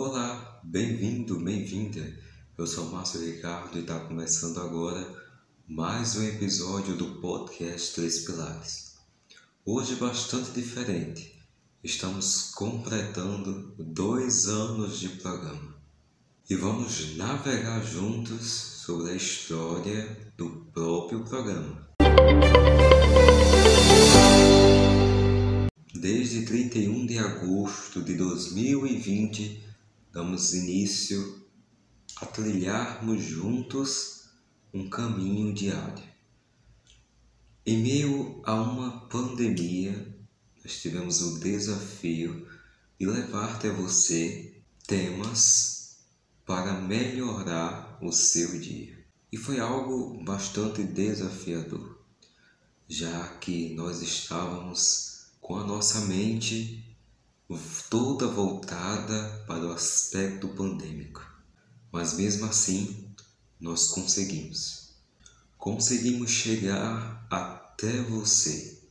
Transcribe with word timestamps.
Olá, 0.00 0.60
bem-vindo, 0.62 1.40
bem-vinda. 1.40 2.16
Eu 2.56 2.68
sou 2.68 2.88
Márcio 2.88 3.20
Ricardo 3.20 3.76
e 3.76 3.80
está 3.80 3.98
começando 3.98 4.60
agora 4.60 5.04
mais 5.66 6.14
um 6.14 6.22
episódio 6.22 6.94
do 6.94 7.20
podcast 7.20 7.96
Três 7.96 8.24
Pilares. 8.24 8.94
Hoje 9.64 9.96
bastante 9.96 10.52
diferente. 10.52 11.42
Estamos 11.82 12.52
completando 12.54 13.74
dois 13.76 14.46
anos 14.46 15.00
de 15.00 15.08
programa 15.08 15.74
e 16.48 16.54
vamos 16.54 17.16
navegar 17.16 17.84
juntos 17.84 18.46
sobre 18.86 19.10
a 19.10 19.14
história 19.16 20.16
do 20.36 20.64
próprio 20.72 21.24
programa. 21.24 21.88
Desde 25.92 26.46
31 26.46 27.04
de 27.04 27.18
agosto 27.18 28.00
de 28.00 28.14
2020, 28.14 29.66
damos 30.12 30.54
início 30.54 31.46
a 32.16 32.26
trilharmos 32.26 33.22
juntos 33.22 34.24
um 34.72 34.88
caminho 34.88 35.52
diário. 35.54 36.04
Em 37.64 37.78
meio 37.78 38.40
a 38.44 38.54
uma 38.54 39.08
pandemia, 39.08 40.16
nós 40.64 40.80
tivemos 40.80 41.20
o 41.20 41.38
desafio 41.38 42.48
de 42.98 43.06
levar 43.06 43.54
até 43.54 43.70
você 43.70 44.54
temas 44.86 45.98
para 46.46 46.72
melhorar 46.80 47.98
o 48.02 48.10
seu 48.10 48.58
dia. 48.58 48.98
E 49.30 49.36
foi 49.36 49.60
algo 49.60 50.22
bastante 50.24 50.82
desafiador, 50.82 51.98
já 52.88 53.28
que 53.36 53.74
nós 53.74 54.00
estávamos 54.00 55.26
com 55.40 55.56
a 55.56 55.64
nossa 55.64 56.00
mente 56.06 56.87
toda 57.88 58.26
voltada 58.26 59.44
para 59.46 59.66
o 59.66 59.72
aspecto 59.72 60.48
pandêmico. 60.48 61.26
Mas 61.90 62.12
mesmo 62.14 62.44
assim, 62.44 63.08
nós 63.58 63.88
conseguimos. 63.88 64.94
Conseguimos 65.56 66.30
chegar 66.30 67.26
até 67.30 68.02
você 68.02 68.82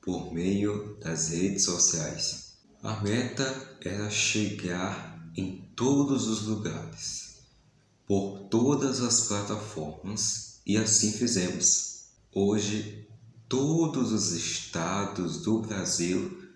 por 0.00 0.32
meio 0.32 0.96
das 1.00 1.28
redes 1.28 1.64
sociais. 1.64 2.56
A 2.82 3.00
meta 3.02 3.78
era 3.82 4.10
chegar 4.10 5.30
em 5.36 5.70
todos 5.76 6.26
os 6.26 6.42
lugares, 6.46 7.40
por 8.06 8.48
todas 8.48 9.00
as 9.00 9.28
plataformas, 9.28 10.60
e 10.66 10.76
assim 10.76 11.12
fizemos. 11.12 12.06
Hoje, 12.32 13.06
todos 13.48 14.12
os 14.12 14.32
estados 14.32 15.42
do 15.42 15.60
Brasil 15.60 16.47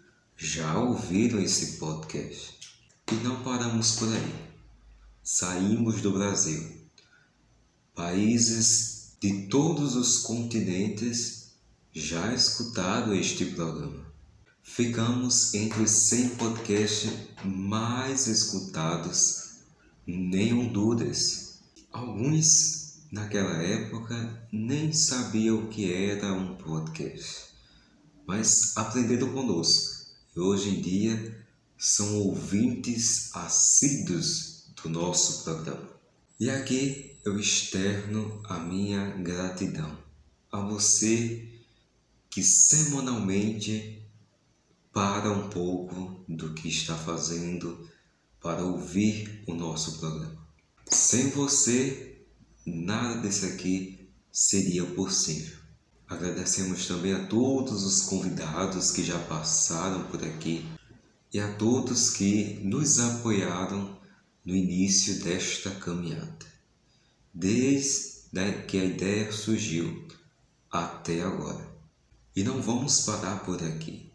já 0.45 0.77
ouviram 0.77 1.39
esse 1.39 1.79
podcast? 1.79 2.59
E 3.13 3.15
não 3.23 3.45
paramos 3.45 3.93
por 3.93 4.13
aí. 4.13 4.35
Saímos 5.23 6.03
do 6.03 6.15
Brasil. 6.15 6.69
Países 7.95 9.13
de 9.21 9.47
todos 9.47 9.95
os 9.95 10.19
continentes 10.19 11.53
já 11.93 12.35
escutaram 12.35 13.15
este 13.15 13.47
programa. 13.47 14.05
Ficamos 14.65 15.55
entre 15.55 15.85
os 15.85 16.09
100 16.09 16.31
podcasts 16.31 17.13
mais 17.45 18.27
escutados 18.27 19.61
em 20.09 20.53
Honduras. 20.53 21.61
Alguns 21.93 22.99
naquela 23.13 23.63
época 23.63 24.49
nem 24.51 24.93
sabiam 24.93 25.59
o 25.59 25.69
que 25.69 25.93
era 25.93 26.33
um 26.33 26.57
podcast, 26.57 27.45
mas 28.27 28.77
aprenderam 28.77 29.33
conosco 29.33 30.02
hoje 30.41 30.71
em 30.71 30.81
dia 30.81 31.47
são 31.77 32.21
ouvintes 32.21 33.35
assíduos 33.35 34.67
do 34.83 34.89
nosso 34.89 35.45
programa. 35.45 35.91
E 36.39 36.49
aqui 36.49 37.17
eu 37.25 37.39
externo 37.39 38.41
a 38.45 38.59
minha 38.59 39.11
gratidão 39.17 39.97
a 40.51 40.61
você 40.61 41.49
que 42.29 42.43
semanalmente 42.43 44.03
para 44.93 45.31
um 45.31 45.49
pouco 45.49 46.25
do 46.29 46.53
que 46.53 46.69
está 46.69 46.97
fazendo 46.97 47.89
para 48.41 48.63
ouvir 48.65 49.43
o 49.47 49.55
nosso 49.55 49.99
programa. 49.99 50.47
Sem 50.87 51.31
você, 51.31 52.25
nada 52.67 53.21
desse 53.21 53.47
aqui 53.47 54.09
seria 54.31 54.85
possível. 54.85 55.62
Agradecemos 56.13 56.87
também 56.87 57.15
a 57.15 57.27
todos 57.27 57.85
os 57.85 58.03
convidados 58.03 58.91
que 58.91 59.03
já 59.03 59.19
passaram 59.19 60.05
por 60.05 60.23
aqui 60.23 60.63
e 61.33 61.41
a 61.41 61.55
todos 61.55 62.11
que 62.11 62.61
nos 62.63 62.99
apoiaram 62.99 63.99
no 64.45 64.55
início 64.55 65.25
desta 65.25 65.71
caminhada, 65.71 66.47
desde 67.33 68.13
que 68.69 68.79
a 68.79 68.85
ideia 68.85 69.33
surgiu 69.33 70.07
até 70.71 71.23
agora. 71.23 71.67
E 72.37 72.45
não 72.45 72.61
vamos 72.61 73.01
parar 73.01 73.43
por 73.43 73.63
aqui. 73.63 74.13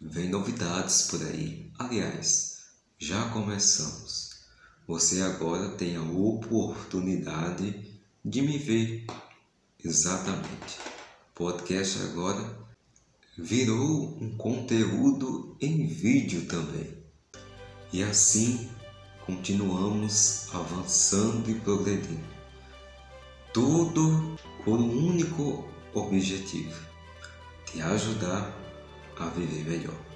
Vem 0.00 0.28
novidades 0.28 1.02
por 1.02 1.20
aí. 1.20 1.68
Aliás, 1.76 2.60
já 2.96 3.28
começamos. 3.30 4.30
Você 4.86 5.20
agora 5.20 5.70
tem 5.70 5.96
a 5.96 6.02
oportunidade 6.02 7.92
de 8.24 8.40
me 8.40 8.56
ver 8.56 9.04
exatamente 9.84 10.93
podcast 11.34 12.00
agora 12.04 12.56
virou 13.36 14.16
um 14.20 14.36
conteúdo 14.36 15.56
em 15.60 15.84
vídeo 15.84 16.46
também. 16.46 16.96
E 17.92 18.04
assim 18.04 18.70
continuamos 19.26 20.46
avançando 20.54 21.50
e 21.50 21.56
progredindo. 21.56 22.24
Tudo 23.52 24.38
por 24.64 24.78
um 24.78 25.08
único 25.08 25.68
objetivo: 25.92 26.80
te 27.66 27.80
ajudar 27.82 28.56
a 29.18 29.26
viver 29.26 29.64
melhor. 29.68 30.13